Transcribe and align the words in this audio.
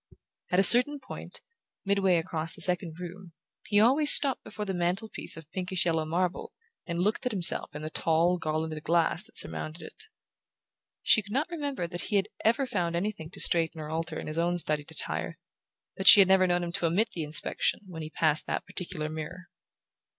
At 0.49 0.57
a 0.57 0.63
certain 0.63 0.99
point, 0.99 1.41
midway 1.85 2.15
across 2.17 2.55
the 2.55 2.61
second 2.61 2.99
room, 2.99 3.33
he 3.67 3.79
always 3.79 4.11
stopped 4.11 4.43
before 4.43 4.65
the 4.65 4.73
mantel 4.73 5.09
piece 5.09 5.37
of 5.37 5.51
pinkish 5.51 5.85
yellow 5.85 6.05
marble 6.05 6.53
and 6.87 6.99
looked 7.03 7.23
at 7.27 7.31
himself 7.31 7.75
in 7.75 7.83
the 7.83 7.91
tall 7.91 8.39
garlanded 8.39 8.81
glass 8.83 9.21
that 9.21 9.37
surmounted 9.37 9.83
it. 9.83 10.05
She 11.03 11.21
could 11.21 11.31
not 11.31 11.51
remember 11.51 11.85
that 11.85 12.01
he 12.05 12.15
had 12.15 12.29
ever 12.43 12.65
found 12.65 12.95
anything 12.95 13.29
to 13.29 13.39
straighten 13.39 13.79
or 13.79 13.91
alter 13.91 14.19
in 14.19 14.25
his 14.25 14.39
own 14.39 14.57
studied 14.57 14.89
attire, 14.89 15.37
but 15.95 16.07
she 16.07 16.19
had 16.19 16.27
never 16.27 16.47
known 16.47 16.63
him 16.63 16.71
to 16.71 16.87
omit 16.87 17.11
the 17.11 17.21
inspection 17.21 17.81
when 17.85 18.01
he 18.01 18.09
passed 18.09 18.47
that 18.47 18.65
particular 18.65 19.07
mirror. 19.07 19.49